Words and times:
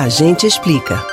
A 0.00 0.08
gente 0.08 0.46
explica. 0.46 1.04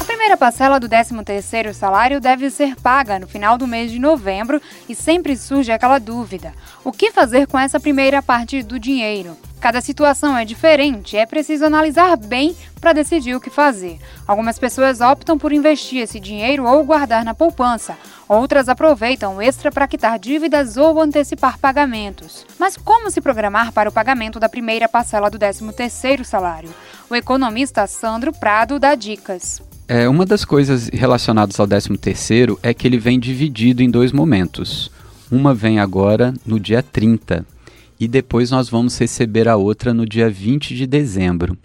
A 0.00 0.04
primeira 0.04 0.36
parcela 0.36 0.78
do 0.78 0.88
13º 0.88 1.72
salário 1.72 2.20
deve 2.20 2.48
ser 2.48 2.76
paga 2.76 3.18
no 3.18 3.26
final 3.26 3.58
do 3.58 3.66
mês 3.66 3.90
de 3.90 3.98
novembro 3.98 4.62
e 4.88 4.94
sempre 4.94 5.36
surge 5.36 5.72
aquela 5.72 5.98
dúvida: 5.98 6.52
o 6.84 6.92
que 6.92 7.10
fazer 7.10 7.48
com 7.48 7.58
essa 7.58 7.80
primeira 7.80 8.22
parte 8.22 8.62
do 8.62 8.78
dinheiro? 8.78 9.36
Cada 9.64 9.80
situação 9.80 10.36
é 10.36 10.44
diferente, 10.44 11.16
é 11.16 11.24
preciso 11.24 11.64
analisar 11.64 12.18
bem 12.18 12.54
para 12.82 12.92
decidir 12.92 13.34
o 13.34 13.40
que 13.40 13.48
fazer. 13.48 13.98
Algumas 14.28 14.58
pessoas 14.58 15.00
optam 15.00 15.38
por 15.38 15.54
investir 15.54 16.02
esse 16.02 16.20
dinheiro 16.20 16.64
ou 16.66 16.84
guardar 16.84 17.24
na 17.24 17.32
poupança, 17.32 17.96
outras 18.28 18.68
aproveitam 18.68 19.36
o 19.36 19.40
extra 19.40 19.72
para 19.72 19.88
quitar 19.88 20.18
dívidas 20.18 20.76
ou 20.76 21.00
antecipar 21.00 21.58
pagamentos. 21.58 22.44
Mas 22.58 22.76
como 22.76 23.10
se 23.10 23.22
programar 23.22 23.72
para 23.72 23.88
o 23.88 23.92
pagamento 23.92 24.38
da 24.38 24.50
primeira 24.50 24.86
parcela 24.86 25.30
do 25.30 25.38
13º 25.38 26.24
salário? 26.24 26.68
O 27.08 27.14
economista 27.14 27.86
Sandro 27.86 28.34
Prado 28.34 28.78
dá 28.78 28.94
dicas. 28.94 29.62
É, 29.88 30.06
uma 30.06 30.26
das 30.26 30.44
coisas 30.44 30.90
relacionadas 30.92 31.58
ao 31.58 31.66
13º 31.66 32.58
é 32.62 32.74
que 32.74 32.86
ele 32.86 32.98
vem 32.98 33.18
dividido 33.18 33.82
em 33.82 33.90
dois 33.90 34.12
momentos. 34.12 34.90
Uma 35.30 35.54
vem 35.54 35.80
agora 35.80 36.34
no 36.44 36.60
dia 36.60 36.82
30, 36.82 37.46
e 37.98 38.08
depois 38.08 38.50
nós 38.50 38.68
vamos 38.68 38.98
receber 38.98 39.48
a 39.48 39.56
outra 39.56 39.94
no 39.94 40.06
dia 40.06 40.28
20 40.28 40.74
de 40.74 40.86
dezembro. 40.86 41.56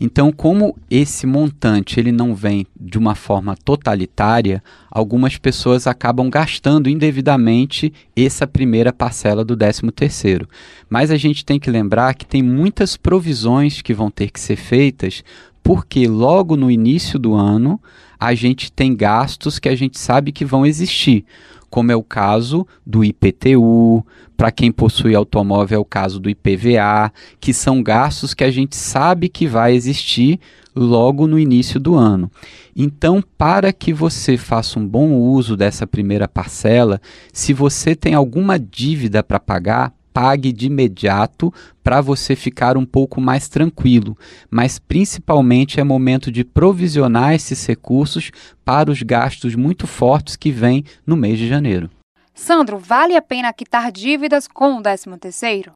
Então, 0.00 0.30
como 0.30 0.76
esse 0.90 1.26
montante 1.26 1.98
ele 1.98 2.12
não 2.12 2.34
vem 2.34 2.66
de 2.78 2.98
uma 2.98 3.14
forma 3.14 3.56
totalitária, 3.64 4.62
algumas 4.90 5.36
pessoas 5.36 5.86
acabam 5.86 6.30
gastando 6.30 6.88
indevidamente 6.88 7.92
essa 8.16 8.46
primeira 8.46 8.92
parcela 8.92 9.44
do 9.44 9.56
13º. 9.56 10.46
Mas 10.88 11.10
a 11.10 11.16
gente 11.16 11.44
tem 11.44 11.58
que 11.58 11.70
lembrar 11.70 12.14
que 12.14 12.26
tem 12.26 12.42
muitas 12.42 12.96
provisões 12.96 13.82
que 13.82 13.94
vão 13.94 14.10
ter 14.10 14.30
que 14.30 14.40
ser 14.40 14.56
feitas, 14.56 15.24
porque 15.62 16.06
logo 16.06 16.56
no 16.56 16.70
início 16.70 17.18
do 17.18 17.34
ano 17.34 17.80
a 18.18 18.34
gente 18.34 18.70
tem 18.70 18.94
gastos 18.94 19.58
que 19.58 19.68
a 19.68 19.74
gente 19.74 19.98
sabe 19.98 20.32
que 20.32 20.44
vão 20.44 20.64
existir 20.64 21.24
como 21.72 21.90
é 21.90 21.96
o 21.96 22.02
caso 22.02 22.66
do 22.86 23.02
IPTU, 23.02 24.04
para 24.36 24.52
quem 24.52 24.70
possui 24.70 25.14
automóvel 25.14 25.76
é 25.76 25.80
o 25.80 25.86
caso 25.86 26.20
do 26.20 26.28
IPVA, 26.28 27.10
que 27.40 27.54
são 27.54 27.82
gastos 27.82 28.34
que 28.34 28.44
a 28.44 28.50
gente 28.50 28.76
sabe 28.76 29.26
que 29.26 29.46
vai 29.46 29.74
existir 29.74 30.38
logo 30.76 31.26
no 31.26 31.38
início 31.38 31.80
do 31.80 31.94
ano. 31.94 32.30
Então, 32.76 33.24
para 33.38 33.72
que 33.72 33.90
você 33.90 34.36
faça 34.36 34.78
um 34.78 34.86
bom 34.86 35.14
uso 35.14 35.56
dessa 35.56 35.86
primeira 35.86 36.28
parcela, 36.28 37.00
se 37.32 37.54
você 37.54 37.96
tem 37.96 38.12
alguma 38.12 38.58
dívida 38.58 39.22
para 39.22 39.40
pagar, 39.40 39.94
pague 40.12 40.52
de 40.52 40.66
imediato 40.66 41.52
para 41.82 42.00
você 42.00 42.36
ficar 42.36 42.76
um 42.76 42.84
pouco 42.84 43.20
mais 43.20 43.48
tranquilo, 43.48 44.16
mas 44.50 44.78
principalmente 44.78 45.80
é 45.80 45.84
momento 45.84 46.30
de 46.30 46.44
provisionar 46.44 47.34
esses 47.34 47.66
recursos 47.66 48.30
para 48.64 48.90
os 48.90 49.02
gastos 49.02 49.54
muito 49.54 49.86
fortes 49.86 50.36
que 50.36 50.50
vêm 50.50 50.84
no 51.06 51.16
mês 51.16 51.38
de 51.38 51.48
janeiro. 51.48 51.90
Sandro, 52.34 52.78
vale 52.78 53.16
a 53.16 53.22
pena 53.22 53.52
quitar 53.52 53.92
dívidas 53.92 54.48
com 54.48 54.78
o 54.78 54.82
13º? 54.82 55.68
O 55.68 55.72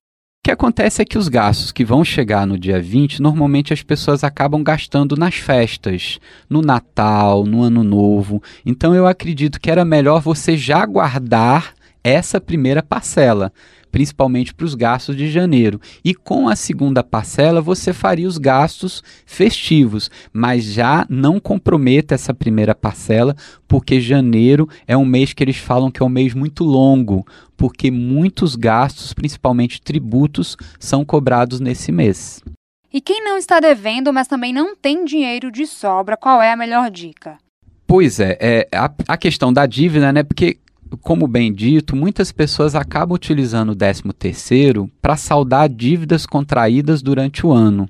que 0.47 0.53
acontece 0.53 1.03
é 1.03 1.05
que 1.05 1.19
os 1.19 1.29
gastos 1.29 1.73
que 1.73 1.85
vão 1.85 2.05
chegar 2.05 2.47
no 2.47 2.57
dia 2.57 2.81
20, 2.81 3.21
normalmente 3.21 3.73
as 3.73 3.83
pessoas 3.83 4.23
acabam 4.23 4.63
gastando 4.63 5.17
nas 5.17 5.35
festas, 5.35 6.21
no 6.49 6.63
Natal, 6.63 7.45
no 7.45 7.63
Ano 7.63 7.83
Novo. 7.83 8.41
Então 8.65 8.95
eu 8.95 9.09
acredito 9.09 9.61
que 9.61 9.71
era 9.71 9.85
melhor 9.85 10.21
você 10.21 10.57
já 10.57 10.87
guardar 10.87 11.75
essa 12.03 12.41
primeira 12.41 12.81
parcela 12.81 13.53
principalmente 13.97 14.53
para 14.53 14.67
os 14.67 14.75
gastos 14.75 15.17
de 15.17 15.31
janeiro. 15.31 15.81
E 16.05 16.15
com 16.15 16.51
a 16.51 16.55
segunda 16.55 17.03
parcela 17.03 17.63
você 17.63 17.95
faria 17.95 18.29
os 18.29 18.37
gastos 18.37 19.03
festivos, 19.25 20.11
mas 20.35 20.65
já 20.65 21.07
não 21.09 21.41
comprometa 21.41 22.15
essa 22.15 22.35
primeira 22.35 22.75
parcela, 22.75 23.35
porque 23.67 23.99
janeiro 23.99 24.69
é 24.87 24.95
um 24.95 25.07
mês 25.07 25.33
que 25.33 25.43
eles 25.43 25.57
falam 25.57 25.91
que 25.91 26.03
é 26.03 26.05
um 26.05 26.11
mês 26.11 26.35
muito 26.35 26.63
longo, 26.63 27.27
porque 27.57 27.91
muitos 27.91 28.55
gastos, 28.55 29.15
principalmente 29.15 29.81
tributos, 29.81 30.59
são 30.79 31.03
cobrados 31.03 31.59
nesse 31.59 31.91
mês. 31.91 32.45
E 32.93 33.01
quem 33.01 33.25
não 33.25 33.39
está 33.39 33.61
devendo, 33.61 34.13
mas 34.13 34.29
também 34.29 34.53
não 34.53 34.77
tem 34.77 35.07
dinheiro 35.07 35.51
de 35.51 35.67
sobra, 35.67 36.19
qual 36.19 36.43
é 36.43 36.53
a 36.53 36.57
melhor 36.57 36.91
dica? 36.91 37.39
Pois 37.87 38.21
é, 38.21 38.37
é 38.39 38.69
a, 38.77 38.93
a 39.09 39.17
questão 39.17 39.51
da 39.51 39.65
dívida, 39.65 40.13
né? 40.13 40.23
Porque 40.23 40.59
como 41.03 41.27
bem 41.27 41.53
dito, 41.53 41.97
muitas 41.97 42.33
pessoas 42.33 42.75
acabam 42.75 43.15
utilizando 43.15 43.71
o 43.71 43.77
13º 43.77 44.89
para 45.01 45.17
saldar 45.17 45.69
dívidas 45.69 46.27
contraídas 46.27 47.03
durante 47.03 47.47
o 47.47 47.53
ano. 47.53 47.89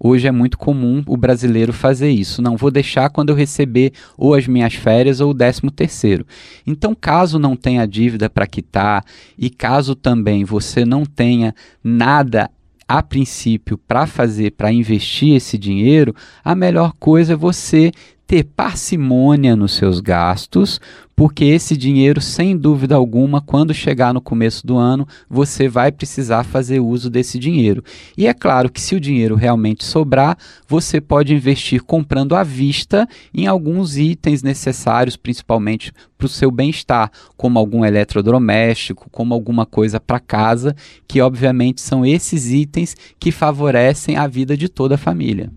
Hoje 0.00 0.28
é 0.28 0.30
muito 0.30 0.56
comum 0.56 1.02
o 1.06 1.16
brasileiro 1.16 1.72
fazer 1.72 2.10
isso. 2.10 2.40
Não 2.40 2.56
vou 2.56 2.70
deixar 2.70 3.10
quando 3.10 3.30
eu 3.30 3.34
receber 3.34 3.92
ou 4.16 4.34
as 4.34 4.46
minhas 4.46 4.74
férias 4.74 5.20
ou 5.20 5.30
o 5.30 5.34
13 5.34 5.62
terceiro. 5.74 6.24
Então, 6.64 6.94
caso 6.94 7.38
não 7.38 7.56
tenha 7.56 7.86
dívida 7.86 8.30
para 8.30 8.46
quitar 8.46 9.04
e 9.36 9.50
caso 9.50 9.96
também 9.96 10.44
você 10.44 10.84
não 10.84 11.04
tenha 11.04 11.52
nada 11.82 12.48
a 12.86 13.02
princípio 13.02 13.76
para 13.76 14.06
fazer, 14.06 14.52
para 14.52 14.72
investir 14.72 15.36
esse 15.36 15.58
dinheiro, 15.58 16.14
a 16.42 16.54
melhor 16.54 16.94
coisa 16.98 17.34
é 17.34 17.36
você 17.36 17.92
ter 18.28 18.44
parcimônia 18.44 19.56
nos 19.56 19.72
seus 19.72 20.00
gastos, 20.00 20.78
porque 21.16 21.46
esse 21.46 21.74
dinheiro, 21.74 22.20
sem 22.20 22.54
dúvida 22.54 22.94
alguma, 22.94 23.40
quando 23.40 23.72
chegar 23.72 24.12
no 24.12 24.20
começo 24.20 24.66
do 24.66 24.76
ano, 24.76 25.08
você 25.30 25.66
vai 25.66 25.90
precisar 25.90 26.44
fazer 26.44 26.78
uso 26.78 27.08
desse 27.08 27.38
dinheiro. 27.38 27.82
E 28.18 28.26
é 28.26 28.34
claro 28.34 28.70
que 28.70 28.82
se 28.82 28.94
o 28.94 29.00
dinheiro 29.00 29.34
realmente 29.34 29.82
sobrar, 29.82 30.36
você 30.68 31.00
pode 31.00 31.34
investir 31.34 31.82
comprando 31.82 32.36
à 32.36 32.44
vista 32.44 33.08
em 33.32 33.46
alguns 33.46 33.96
itens 33.96 34.42
necessários, 34.42 35.16
principalmente 35.16 35.90
para 36.18 36.26
o 36.26 36.28
seu 36.28 36.50
bem-estar, 36.50 37.10
como 37.34 37.58
algum 37.58 37.82
eletrodoméstico, 37.82 39.08
como 39.10 39.32
alguma 39.32 39.64
coisa 39.64 39.98
para 39.98 40.20
casa, 40.20 40.76
que 41.08 41.22
obviamente 41.22 41.80
são 41.80 42.04
esses 42.04 42.52
itens 42.52 42.94
que 43.18 43.32
favorecem 43.32 44.16
a 44.18 44.26
vida 44.26 44.54
de 44.54 44.68
toda 44.68 44.96
a 44.96 44.98
família. 44.98 45.50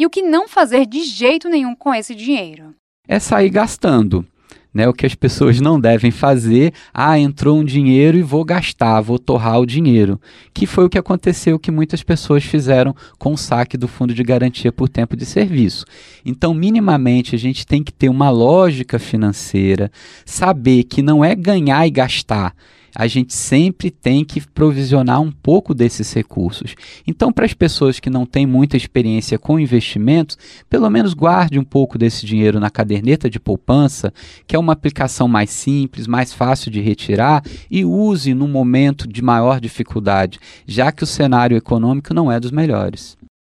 E 0.00 0.06
o 0.06 0.08
que 0.08 0.22
não 0.22 0.48
fazer 0.48 0.86
de 0.86 1.04
jeito 1.04 1.46
nenhum 1.46 1.74
com 1.74 1.94
esse 1.94 2.14
dinheiro? 2.14 2.74
É 3.06 3.18
sair 3.18 3.50
gastando. 3.50 4.24
Né, 4.72 4.88
o 4.88 4.94
que 4.94 5.04
as 5.04 5.14
pessoas 5.14 5.60
não 5.60 5.78
devem 5.78 6.10
fazer, 6.10 6.72
ah, 6.94 7.18
entrou 7.18 7.58
um 7.58 7.64
dinheiro 7.64 8.16
e 8.16 8.22
vou 8.22 8.42
gastar, 8.42 9.00
vou 9.00 9.18
torrar 9.18 9.60
o 9.60 9.66
dinheiro, 9.66 10.18
que 10.54 10.64
foi 10.64 10.84
o 10.84 10.88
que 10.88 10.96
aconteceu 10.96 11.58
que 11.58 11.72
muitas 11.72 12.04
pessoas 12.04 12.44
fizeram 12.44 12.94
com 13.18 13.32
o 13.32 13.36
saque 13.36 13.76
do 13.76 13.88
fundo 13.88 14.14
de 14.14 14.22
garantia 14.22 14.70
por 14.70 14.88
tempo 14.88 15.16
de 15.16 15.26
serviço. 15.26 15.84
Então, 16.24 16.54
minimamente, 16.54 17.34
a 17.34 17.38
gente 17.38 17.66
tem 17.66 17.82
que 17.82 17.92
ter 17.92 18.08
uma 18.08 18.30
lógica 18.30 18.96
financeira, 18.96 19.90
saber 20.24 20.84
que 20.84 21.02
não 21.02 21.22
é 21.22 21.34
ganhar 21.34 21.84
e 21.84 21.90
gastar, 21.90 22.54
a 22.94 23.06
gente 23.06 23.34
sempre 23.34 23.90
tem 23.90 24.24
que 24.24 24.40
provisionar 24.40 25.20
um 25.20 25.30
pouco 25.30 25.74
desses 25.74 26.12
recursos. 26.12 26.74
Então, 27.06 27.32
para 27.32 27.44
as 27.44 27.54
pessoas 27.54 28.00
que 28.00 28.10
não 28.10 28.26
têm 28.26 28.46
muita 28.46 28.76
experiência 28.76 29.38
com 29.38 29.58
investimentos, 29.58 30.36
pelo 30.68 30.88
menos 30.90 31.14
guarde 31.14 31.58
um 31.58 31.64
pouco 31.64 31.98
desse 31.98 32.26
dinheiro 32.26 32.60
na 32.60 32.70
caderneta 32.70 33.28
de 33.28 33.40
poupança, 33.40 34.12
que 34.46 34.56
é 34.56 34.58
uma 34.58 34.72
aplicação 34.72 35.28
mais 35.28 35.50
simples, 35.50 36.06
mais 36.06 36.32
fácil 36.32 36.70
de 36.70 36.80
retirar 36.80 37.42
e 37.70 37.84
use 37.84 38.34
no 38.34 38.48
momento 38.48 39.06
de 39.06 39.22
maior 39.22 39.60
dificuldade, 39.60 40.38
já 40.66 40.92
que 40.92 41.04
o 41.04 41.06
cenário 41.06 41.56
econômico 41.56 42.14
não 42.14 42.30
é 42.30 42.38
dos 42.38 42.50
melhores. 42.50 43.16